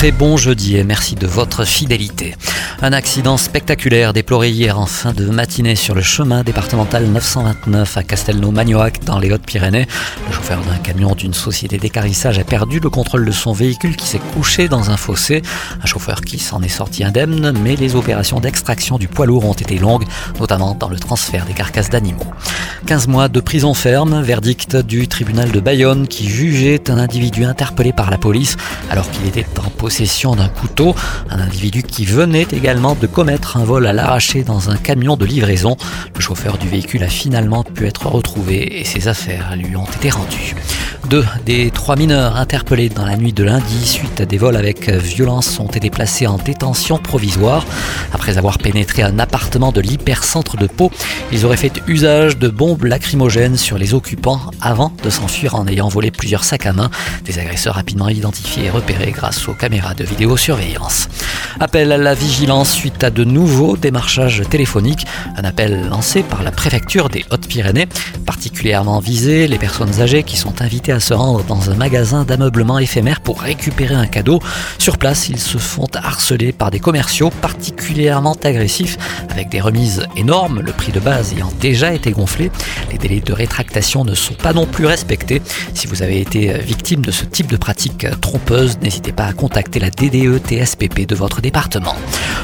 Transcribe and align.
Très 0.00 0.12
bon 0.12 0.38
jeudi 0.38 0.78
et 0.78 0.82
merci 0.82 1.14
de 1.14 1.26
votre 1.26 1.66
fidélité. 1.66 2.34
Un 2.80 2.94
accident 2.94 3.36
spectaculaire 3.36 4.14
déploré 4.14 4.48
hier 4.48 4.78
en 4.78 4.86
fin 4.86 5.12
de 5.12 5.26
matinée 5.26 5.76
sur 5.76 5.94
le 5.94 6.00
chemin 6.00 6.42
départemental 6.42 7.04
929 7.04 7.98
à 7.98 8.02
Castelnau-Magnoac 8.02 9.04
dans 9.04 9.18
les 9.18 9.30
Hautes-Pyrénées. 9.30 9.86
Le 10.26 10.32
chauffeur 10.32 10.62
d'un 10.62 10.78
camion 10.78 11.14
d'une 11.14 11.34
société 11.34 11.76
d'écarissage 11.76 12.38
a 12.38 12.44
perdu 12.44 12.80
le 12.80 12.88
contrôle 12.88 13.26
de 13.26 13.30
son 13.30 13.52
véhicule 13.52 13.96
qui 13.96 14.06
s'est 14.06 14.22
couché 14.32 14.68
dans 14.68 14.90
un 14.90 14.96
fossé. 14.96 15.42
Un 15.82 15.86
chauffeur 15.86 16.22
qui 16.22 16.38
s'en 16.38 16.62
est 16.62 16.68
sorti 16.68 17.04
indemne, 17.04 17.52
mais 17.62 17.76
les 17.76 17.94
opérations 17.94 18.40
d'extraction 18.40 18.96
du 18.96 19.08
poids 19.08 19.26
lourd 19.26 19.44
ont 19.44 19.52
été 19.52 19.78
longues, 19.78 20.06
notamment 20.38 20.74
dans 20.74 20.88
le 20.88 20.98
transfert 20.98 21.44
des 21.44 21.52
carcasses 21.52 21.90
d'animaux. 21.90 22.32
15 22.86 23.08
mois 23.08 23.28
de 23.28 23.40
prison 23.40 23.74
ferme, 23.74 24.22
verdict 24.22 24.76
du 24.76 25.06
tribunal 25.06 25.50
de 25.50 25.60
Bayonne 25.60 26.08
qui 26.08 26.26
jugeait 26.26 26.90
un 26.90 26.96
individu 26.96 27.44
interpellé 27.44 27.92
par 27.92 28.10
la 28.10 28.16
police 28.16 28.56
alors 28.90 29.10
qu'il 29.10 29.26
était 29.26 29.44
en 29.58 29.68
d'un 29.90 30.48
couteau, 30.48 30.94
un 31.30 31.40
individu 31.40 31.82
qui 31.82 32.04
venait 32.04 32.46
également 32.52 32.94
de 32.94 33.08
commettre 33.08 33.56
un 33.56 33.64
vol 33.64 33.88
à 33.88 33.92
l'arraché 33.92 34.44
dans 34.44 34.70
un 34.70 34.76
camion 34.76 35.16
de 35.16 35.24
livraison. 35.24 35.76
Le 36.14 36.20
chauffeur 36.20 36.58
du 36.58 36.68
véhicule 36.68 37.02
a 37.02 37.08
finalement 37.08 37.64
pu 37.64 37.86
être 37.88 38.06
retrouvé 38.06 38.80
et 38.80 38.84
ses 38.84 39.08
affaires 39.08 39.56
lui 39.56 39.74
ont 39.74 39.84
été 39.84 40.10
rendues. 40.10 40.54
Deux 41.10 41.26
des 41.44 41.72
trois 41.72 41.96
mineurs 41.96 42.36
interpellés 42.36 42.88
dans 42.88 43.04
la 43.04 43.16
nuit 43.16 43.32
de 43.32 43.42
lundi 43.42 43.84
suite 43.84 44.20
à 44.20 44.26
des 44.26 44.38
vols 44.38 44.54
avec 44.54 44.88
violence 44.88 45.58
ont 45.58 45.66
été 45.66 45.90
placés 45.90 46.28
en 46.28 46.36
détention 46.36 46.98
provisoire. 46.98 47.66
Après 48.12 48.38
avoir 48.38 48.58
pénétré 48.58 49.02
un 49.02 49.18
appartement 49.18 49.72
de 49.72 49.80
l'hypercentre 49.80 50.56
de 50.56 50.68
Pau, 50.68 50.92
ils 51.32 51.44
auraient 51.44 51.56
fait 51.56 51.82
usage 51.88 52.38
de 52.38 52.46
bombes 52.46 52.84
lacrymogènes 52.84 53.56
sur 53.56 53.76
les 53.76 53.92
occupants 53.92 54.40
avant 54.60 54.92
de 55.02 55.10
s'enfuir 55.10 55.56
en 55.56 55.66
ayant 55.66 55.88
volé 55.88 56.12
plusieurs 56.12 56.44
sacs 56.44 56.66
à 56.66 56.72
main. 56.72 56.92
Des 57.24 57.40
agresseurs 57.40 57.74
rapidement 57.74 58.08
identifiés 58.08 58.66
et 58.66 58.70
repérés 58.70 59.10
grâce 59.10 59.48
aux 59.48 59.54
caméras 59.54 59.94
de 59.94 60.04
vidéosurveillance. 60.04 61.08
Appel 61.58 61.90
à 61.90 61.98
la 61.98 62.14
vigilance 62.14 62.70
suite 62.70 63.02
à 63.02 63.10
de 63.10 63.24
nouveaux 63.24 63.76
démarchages 63.76 64.44
téléphoniques. 64.48 65.06
Un 65.36 65.42
appel 65.42 65.88
lancé 65.88 66.22
par 66.22 66.44
la 66.44 66.52
préfecture 66.52 67.08
des 67.08 67.24
Hautes-Pyrénées. 67.32 67.88
Particulièrement 68.26 69.00
visé 69.00 69.48
les 69.48 69.58
personnes 69.58 70.00
âgées 70.00 70.22
qui 70.22 70.36
sont 70.36 70.62
invitées 70.62 70.92
à 70.92 70.99
se 71.00 71.14
rendre 71.14 71.42
dans 71.44 71.70
un 71.70 71.74
magasin 71.74 72.24
d'ameublement 72.24 72.78
éphémère 72.78 73.20
pour 73.20 73.40
récupérer 73.40 73.94
un 73.94 74.06
cadeau. 74.06 74.40
Sur 74.78 74.98
place, 74.98 75.28
ils 75.28 75.40
se 75.40 75.58
font 75.58 75.86
harceler 75.94 76.52
par 76.52 76.70
des 76.70 76.80
commerciaux 76.80 77.30
particulièrement 77.42 78.36
agressifs 78.44 78.96
avec 79.30 79.48
des 79.48 79.60
remises 79.60 80.06
énormes, 80.16 80.60
le 80.60 80.72
prix 80.72 80.92
de 80.92 81.00
base 81.00 81.32
ayant 81.32 81.52
déjà 81.60 81.92
été 81.94 82.10
gonflé. 82.12 82.50
Les 82.90 82.98
délais 82.98 83.20
de 83.20 83.32
rétractation 83.32 84.04
ne 84.04 84.14
sont 84.14 84.34
pas 84.34 84.52
non 84.52 84.66
plus 84.66 84.86
respectés. 84.86 85.42
Si 85.74 85.86
vous 85.86 86.02
avez 86.02 86.20
été 86.20 86.52
victime 86.58 87.04
de 87.04 87.10
ce 87.10 87.24
type 87.24 87.50
de 87.50 87.56
pratique 87.56 88.06
trompeuse, 88.20 88.78
n'hésitez 88.82 89.12
pas 89.12 89.24
à 89.24 89.32
contacter 89.32 89.80
la 89.80 89.90
DDE 89.90 90.40
TSPP 90.44 91.06
de 91.06 91.14
votre 91.14 91.40
département. 91.40 91.94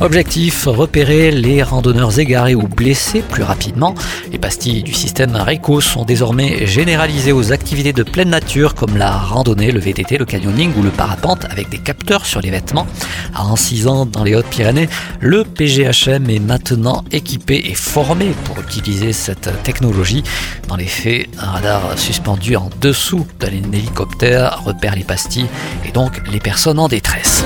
Objectif, 0.00 0.64
repérer 0.66 1.30
les 1.30 1.62
randonneurs 1.62 2.18
égarés 2.18 2.54
ou 2.54 2.66
blessés 2.66 3.22
plus 3.22 3.42
rapidement. 3.42 3.94
Les 4.32 4.38
pastilles 4.38 4.82
du 4.82 4.94
système 4.94 5.36
RECO 5.36 5.80
sont 5.80 6.04
désormais 6.04 6.66
généralisées 6.66 7.32
aux 7.32 7.52
activités 7.52 7.92
de 7.92 8.02
pleine 8.02 8.30
nature 8.30 8.39
comme 8.76 8.96
la 8.96 9.10
randonnée, 9.12 9.70
le 9.70 9.80
VTT, 9.80 10.18
le 10.18 10.24
canyoning 10.24 10.72
ou 10.76 10.82
le 10.82 10.90
parapente 10.90 11.44
avec 11.50 11.68
des 11.68 11.78
capteurs 11.78 12.26
sur 12.26 12.40
les 12.40 12.50
vêtements. 12.50 12.86
À 13.34 13.44
ans 13.44 14.06
dans 14.06 14.24
les 14.24 14.34
Hautes-Pyrénées, 14.34 14.88
le 15.20 15.44
PGHM 15.44 16.28
est 16.28 16.40
maintenant 16.40 17.04
équipé 17.12 17.62
et 17.66 17.74
formé 17.74 18.34
pour 18.44 18.58
utiliser 18.60 19.12
cette 19.12 19.62
technologie. 19.62 20.24
Dans 20.68 20.76
les 20.76 20.86
faits, 20.86 21.28
un 21.38 21.50
radar 21.50 21.98
suspendu 21.98 22.56
en 22.56 22.70
dessous 22.80 23.26
d'un 23.38 23.72
hélicoptère 23.72 24.62
repère 24.64 24.96
les 24.96 25.04
pastilles 25.04 25.48
et 25.86 25.92
donc 25.92 26.20
les 26.30 26.40
personnes 26.40 26.78
en 26.78 26.88
détresse. 26.88 27.44